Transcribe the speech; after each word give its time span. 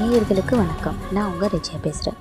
நேயர்களுக்கு 0.00 0.56
வணக்கம். 0.56 0.98
நான் 1.12 1.32
உங்கள் 1.32 1.48
ரெஜியா 1.48 1.78
பேசுகிறேன் 1.82 2.18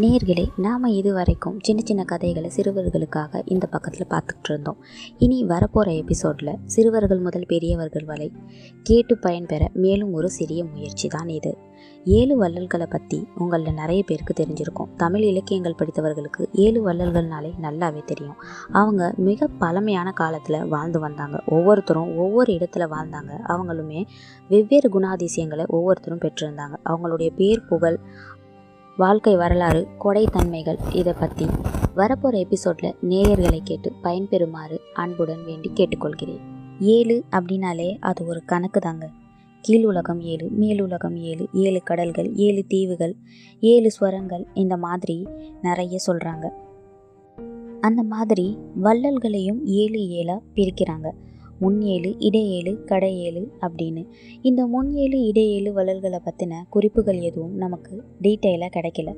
நேயர்களே 0.00 0.48
நாம் 0.56 0.84
இது 0.84 1.12
வரைக்கும் 1.12 1.58
சின்ன 1.62 1.82
சின்ன 1.84 2.04
கதைகளை 2.04 2.50
சிறுவர்களுக்காக 2.56 3.42
இந்த 3.44 3.66
பக்கத்தில் 3.66 4.06
பார்த்துட்டு 4.10 4.48
இருந்தோம் 4.48 4.76
இனி 5.18 5.44
வரப்போகிற 5.44 5.96
எபிசோடில் 5.96 6.58
சிறுவர்கள் 6.64 7.18
முதல் 7.18 7.46
பெரியவர்கள் 7.46 8.04
வரை 8.04 8.32
கேட்டு 8.82 9.18
பயன்பெற 9.18 9.70
மேலும் 9.72 10.12
ஒரு 10.12 10.30
சிறிய 10.30 10.64
முயற்சி 10.64 11.08
தான் 11.08 11.28
இது. 11.28 11.56
ஏழு 12.04 12.36
வள்ளல்களை 12.36 12.86
பற்றி 12.86 13.26
உங்களில் 13.36 13.72
நிறைய 13.72 14.02
பேருக்கு 14.02 14.34
தெரிஞ்சிருக்கும். 14.42 14.88
தமிழ் 14.96 15.22
இலக்கியங்கள் 15.22 15.74
படித்தவர்களுக்கு 15.78 16.46
ஏழு 16.52 16.88
வள்ளல்கள்னாலே 16.88 17.52
நல்லாவே 17.62 18.04
தெரியும். 18.04 18.36
அவங்க 18.72 19.12
மிக 19.16 19.46
பழமையான 19.46 20.10
காலத்தில் 20.10 20.64
வாழ்ந்து 20.64 20.98
வந்தாங்க. 20.98 21.42
ஒவ்வொருத்தரும் 21.46 22.16
ஒவ்வொரு 22.16 22.52
இடத்துல 22.52 22.86
வாழ்ந்தாங்க. 22.90 23.32
அவங்களுமே 23.48 24.06
வெவ்வேறு 24.48 25.00
குணாதிசயங்களை 25.00 25.66
ஒவ்வொருத்தரும் 25.66 26.18
பெற்றிருந்தாங்க. 26.18 26.76
அவங்களுடைய 26.84 27.30
பேர் 27.36 27.64
புகழ் 27.64 28.00
வாழ்க்கை 29.00 29.36
வரலாறு 29.36 29.88
கொடைத்தன்மைகள் 30.04 30.78
இதை 30.94 31.12
பற்றி 31.18 31.46
வரப்போகிற 31.96 32.38
எபிசோடில் 32.38 32.96
நேயர்களை 33.08 33.60
கேட்டு 33.64 33.92
பயன்பெறுமாறு 34.02 34.78
அன்புடன் 34.94 35.44
வேண்டி 35.44 35.70
கேட்டுக்கொள்கிறேன். 35.74 36.40
ஏழு 36.80 37.24
அப்படின்னாலே 37.30 37.96
அது 38.00 38.26
ஒரு 38.26 38.42
கணக்கு 38.44 38.80
தாங்க. 38.80 39.10
கீழ் 39.60 39.84
உலகம் 39.84 40.20
ஏழு 40.20 40.50
மேலுலகம் 40.58 41.16
ஏழு 41.16 41.48
ஏழு 41.52 41.80
கடல்கள் 41.82 42.34
ஏழு 42.34 42.64
தீவுகள் 42.68 43.14
ஏழு 43.60 43.90
ஸ்வரங்கள் 44.00 44.44
இந்த 44.54 44.76
மாதிரி 44.76 45.26
நிறைய 45.62 45.98
சொல்கிறாங்க 46.06 46.48
அந்த 47.80 48.02
மாதிரி 48.02 48.58
வள்ளல்களையும் 48.82 49.60
ஏழு 49.64 50.08
ஏழாக 50.08 50.40
பிரிக்கிறாங்க. 50.54 51.10
முன் 51.60 51.80
ஏழு 51.80 52.16
இடையேழு 52.18 52.84
கடை 52.84 53.12
ஏழு 53.20 53.52
அப்படின்னு. 53.60 54.02
இந்த 54.42 54.66
முன் 54.66 54.90
ஏழு 54.92 55.26
இடையேழு 55.26 55.72
வள்ளல்களை 55.72 56.20
பற்றின 56.24 56.62
குறிப்புகள் 56.70 57.20
எதுவும் 57.20 57.56
நமக்கு 57.56 58.04
டீட்டெயிலாக 58.22 58.80
கிடைக்கல. 58.80 59.12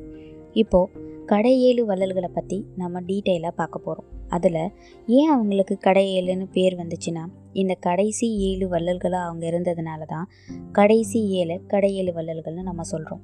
இப்போது 0.53 1.11
கடை 1.27 1.61
ஏழு 1.63 1.87
வள்ளல்களை 1.87 2.29
பற்றி 2.35 2.65
நம்ம 2.77 3.01
டீட்டெயிலாக 3.01 3.51
பார்க்க 3.51 3.79
போகிறோம் 3.79 4.09
அதில் 4.29 4.71
ஏன் 5.07 5.29
அவங்களுக்கு 5.29 5.79
கடை 5.79 6.05
ஏழுன்னு 6.21 6.47
பேர் 6.53 6.77
வந்துச்சுன்னா 6.77 7.25
இந்த 7.53 7.75
கடைசி 7.75 8.39
ஏழு 8.39 8.69
வள்ளல்களாக 8.69 9.27
அவங்க 9.29 9.47
இருந்ததுனால 9.51 10.07
தான் 10.07 10.29
கடைசி 10.73 11.29
ஏழு 11.31 11.61
கடை 11.67 11.95
ஏழு 11.95 12.13
வள்ளல்கள்னு 12.13 12.63
நம்ம 12.63 12.83
சொல்கிறோம் 12.83 13.23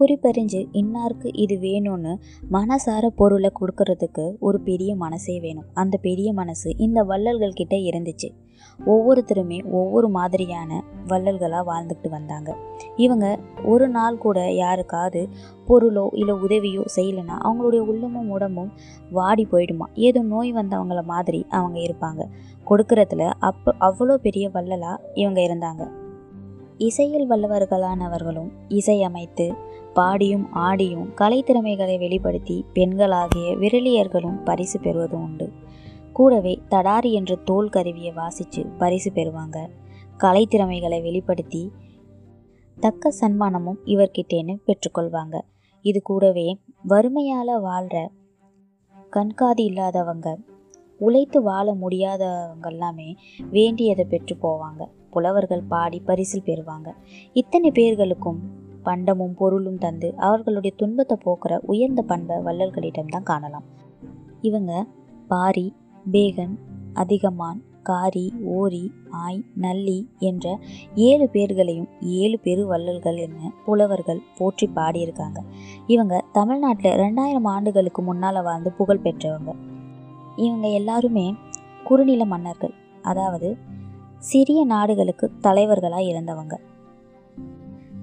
குறிப்பறிஞ்சு 0.00 0.66
இன்னாருக்கு 0.72 1.30
இது 1.32 1.56
வேணும்னு 1.56 2.18
மனசார 2.52 3.06
பொருளை 3.06 3.50
கொடுக்கறதுக்கு 3.60 4.38
ஒரு 4.38 4.60
பெரிய 4.60 4.96
மனசே 4.96 5.40
வேணும். 5.40 5.64
அந்த 5.74 5.96
பெரிய 5.96 6.32
மனசு 6.32 6.76
இந்த 6.76 7.02
வள்ளல்கள் 7.02 7.52
கிட்ட 7.52 7.76
இருந்துச்சு. 7.76 8.28
ஒவ்வொருத்தருமே 8.86 9.70
ஒவ்வொரு 9.70 10.08
மாதிரியான 10.08 10.84
வள்ளல்களாக 11.06 11.66
வாழ்ந்துக்கிட்டு 11.66 12.08
வந்தாங்க. 12.08 12.56
இவங்க 12.96 13.38
ஒரு 13.64 13.88
நாள் 13.88 14.18
கூட 14.18 14.52
யாருக்காவது 14.52 15.28
பொருளோ 15.68 16.08
இல்லை 16.12 16.34
உதவியோ 16.34 16.84
செய்யலைன்னா 16.96 17.36
அவங்களுடைய 17.42 17.78
உள்ளமும் 17.78 18.30
உடம்பும் 18.30 18.72
வாடி 19.10 19.46
போயிடுமா? 19.52 19.86
ஏதோ 19.94 20.22
நோய் 20.22 20.52
வந்தவங்கள 20.52 21.02
மாதிரி 21.02 21.46
அவங்க 21.48 21.78
இருப்பாங்க. 21.78 22.24
கொடுக்கறதுல 22.70 23.32
அப்போ 23.38 23.74
அவ்வளோ 23.80 24.14
பெரிய 24.14 24.48
வள்ளலாக 24.48 25.10
இவங்க 25.14 25.40
இருந்தாங்க. 25.40 26.06
இசையில் 26.78 27.30
வல்லவர்களானவர்களும் 27.30 28.50
இசையமைத்து 28.68 29.56
பாடியும் 29.94 30.52
ஆடியும் 30.52 31.08
கலைத்திறமைகளை 31.14 31.98
வெளிப்படுத்தி 31.98 32.64
பெண்களாகிய 32.74 33.56
விரலியர்களும் 33.56 34.44
பரிசு 34.44 34.80
பெறுவதும் 34.80 35.22
உண்டு. 35.22 35.50
கூடவே 36.12 36.60
தடாரி 36.70 37.12
என்ற 37.12 37.34
தோல் 37.34 37.68
கருவியை 37.68 38.12
வாசித்து 38.12 38.66
பரிசு 38.66 39.10
பெறுவாங்க. 39.10 39.68
கலைத்திறமைகளை 40.18 41.02
வெளிப்படுத்தி 41.02 41.72
தக்க 42.80 43.12
சன்மானமும் 43.20 43.80
இவர்கிட்டேன்னு 43.84 44.56
பெற்றுக்கொள்வாங்க. 44.66 45.40
இது 45.84 46.02
கூடவே 46.02 46.58
வறுமையால் 46.82 47.60
வாழ்கிற 47.60 48.10
கண்காதி 49.10 49.64
இல்லாதவங்க 49.64 50.36
உழைத்து 50.98 51.42
வாழ 51.42 51.74
முடியாதவங்க 51.74 52.68
எல்லாமே 52.68 53.16
வேண்டியதை 53.50 54.04
பெற்று 54.04 54.36
போவாங்க. 54.42 54.84
புலவர்கள் 55.10 55.62
பாடி 55.62 56.00
பரிசில் 56.00 56.46
பெறுவாங்க. 56.46 56.88
இத்தனை 57.32 57.70
பேர்களுக்கும் 57.70 58.40
பண்டமும் 58.82 59.34
பொருளும் 59.34 59.78
தந்து 59.78 60.14
அவர்களுடைய 60.16 60.76
துன்பத்தை 60.76 61.16
போக்குற 61.24 61.58
உயர்ந்த 61.62 62.02
பண்பை 62.02 62.36
வள்ளல்களிடம்தான் 62.36 63.22
காணலாம். 63.22 63.64
இவங்க 64.40 64.86
பாரி 65.28 65.74
பேகன் 66.10 66.54
அதிகமான் 66.94 67.60
காரி 67.82 68.32
ஓரி 68.44 68.92
ஆய் 69.10 69.44
நல்லி 69.54 70.08
என்ற 70.18 70.58
ஏழு 70.94 71.28
பேர்களையும் 71.28 71.88
ஏழு 72.00 72.38
பெரு 72.38 72.66
வள்ளல்கள் 72.66 73.16
என 73.16 73.52
புலவர்கள் 73.64 74.20
போற்றி 74.38 74.70
பாடியிருக்காங்க. 74.74 75.38
இவங்க 75.86 76.24
தமிழ்நாட்டில் 76.32 76.92
ரெண்டாயிரம் 76.92 77.48
ஆண்டுகளுக்கு 77.54 78.02
முன்னால் 78.02 78.42
வாழ்ந்து 78.42 78.72
புகழ் 78.72 79.04
பெற்றவங்க. 79.04 79.54
இவங்க 80.38 80.68
எல்லாருமே 80.68 81.26
குறுநில 81.84 82.24
மன்னர்கள் 82.24 82.74
அதாவது 83.02 83.50
சிறிய 84.18 84.64
நாடுகளுக்கு 84.64 85.30
தலைவர்களாக 85.40 86.02
இருந்தவங்க. 86.02 86.54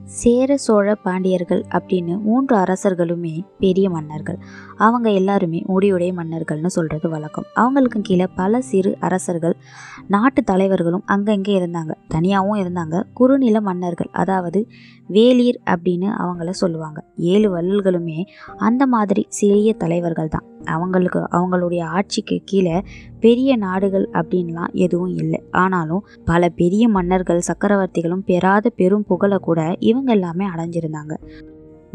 சேர 0.04 0.58
சோழ 0.58 0.88
பாண்டியர்கள் 0.96 1.62
அப்படின்னு 1.70 2.14
மூன்று 2.22 2.54
அரசர்களுமே 2.56 3.32
பெரிய 3.60 3.90
மன்னர்கள். 3.90 4.38
அவங்க 4.78 5.08
எல்லாருமே 5.10 5.60
முடியுடைய 5.68 6.12
மன்னர்கள்னு 6.20 6.66
சொல்கிறது 6.66 7.10
வழக்கம். 7.10 7.48
அவங்களுக்கு 7.54 8.02
கீழே 8.02 8.28
பல 8.36 8.62
சிறு 8.62 8.92
அரசர்கள் 9.00 9.56
நாட்டு 10.08 10.44
தலைவர்களும் 10.44 11.06
அங்கங்கே 11.06 11.60
இருந்தாங்க. 11.60 11.94
தனியாகவும் 12.08 12.62
இருந்தாங்க. 12.62 13.04
குறுநில 13.14 13.62
மன்னர்கள் 13.62 14.12
அதாவது 14.12 14.62
வேலீர் 15.08 15.60
அப்படின்னு 15.66 16.10
அவங்கள 16.24 16.50
சொல்லுவாங்க. 16.50 17.02
ஏழு 17.18 17.50
வள்ளல்களுமே 17.58 18.20
அந்த 18.58 18.86
மாதிரி 18.88 19.26
சிறிய 19.30 19.74
தலைவர்கள் 19.74 20.28
தான் 20.28 20.48
அவங்களுக்கு 20.66 21.28
அவங்களுடைய 21.32 21.84
ஆட்சிக்கு 21.84 22.42
கீழே 22.46 22.84
பெரிய 23.20 23.56
நாடுகள் 23.56 24.10
அப்படின்லாம் 24.14 24.74
எதுவும் 24.74 25.16
இல்லை. 25.16 25.44
ஆனாலும் 25.52 26.06
பல 26.26 26.50
பெரிய 26.50 26.90
மன்னர்கள் 26.90 27.42
சக்கரவர்த்திகளும் 27.48 28.26
பெறாத 28.26 28.70
பெரும் 28.70 29.06
புகழை 29.06 29.38
கூட 29.38 29.76
இவங்க 29.80 30.12
எல்லாமே 30.12 30.46
அடைஞ்சிருந்தாங்க. 30.46 31.16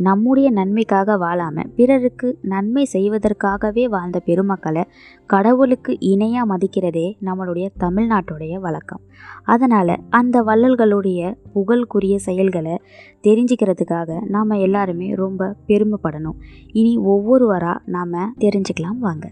நம்முடைய 0.06 0.48
நன்மைக்காக 0.50 1.16
வாழாமல் 1.16 1.70
பிறருக்கு 1.76 2.28
நன்மை 2.52 2.84
செய்வதற்காகவே 2.92 3.84
வாழ்ந்த 3.88 4.18
பெருமக்களை 4.20 4.82
கடவுளுக்கு 5.26 5.92
இணையாக 6.12 6.50
மதிக்கிறதே 6.52 7.06
நம்மளுடைய 7.24 7.66
தமிழ்நாட்டுடைய 7.80 8.54
வழக்கம். 8.60 9.02
அதனால் 9.44 9.94
அந்த 10.10 10.42
வள்ளல்களுடைய 10.42 11.20
புகழ்குரிய 11.54 12.16
செயல்களை 12.28 12.74
தெரிஞ்சுக்கிறதுக்காக 13.22 14.20
நாம் 14.28 14.58
எல்லாருமே 14.66 15.10
ரொம்ப 15.14 15.52
பெருமைப்படணும். 15.68 16.40
இனி 16.72 16.94
ஒவ்வொருவராக 17.12 17.82
நாம் 17.86 18.34
தெரிஞ்சுக்கலாம் 18.40 18.98
வாங்க. 19.00 19.26